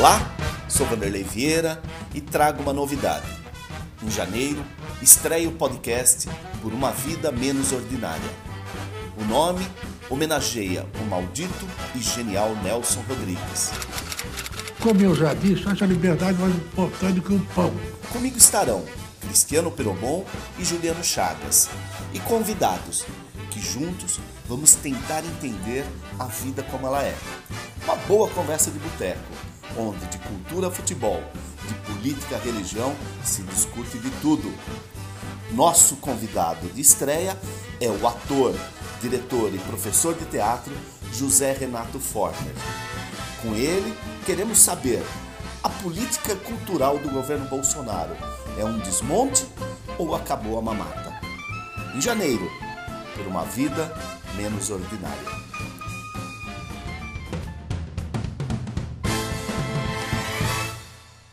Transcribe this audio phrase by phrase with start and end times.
[0.00, 0.18] Olá,
[0.66, 1.78] sou Vanderlei Vieira
[2.14, 3.26] e trago uma novidade.
[4.02, 4.64] Em janeiro,
[5.02, 6.26] estreia o podcast
[6.62, 8.30] Por uma Vida Menos Ordinária.
[9.18, 9.62] O nome
[10.08, 13.72] homenageia o maldito e genial Nelson Rodrigues.
[14.80, 17.70] Como eu já disse, acho a liberdade mais importante que o pão.
[18.10, 18.82] Comigo estarão
[19.20, 20.24] Cristiano Perobon
[20.58, 21.68] e Juliano Chagas
[22.14, 23.04] e convidados
[23.50, 25.84] que juntos vamos tentar entender
[26.18, 27.14] a vida como ela é.
[27.84, 31.22] Uma boa conversa de boteco, onde de cultura futebol,
[31.66, 34.52] de política religião se discute de tudo.
[35.52, 37.36] Nosso convidado de estreia
[37.80, 38.54] é o ator,
[39.00, 40.72] diretor e professor de teatro
[41.12, 42.54] José Renato Forner.
[43.42, 45.04] Com ele, queremos saber:
[45.62, 48.16] a política cultural do governo Bolsonaro
[48.58, 49.46] é um desmonte
[49.98, 51.20] ou acabou a mamata?
[51.94, 52.48] Em janeiro,
[53.16, 53.92] por uma vida
[54.36, 55.49] menos ordinária.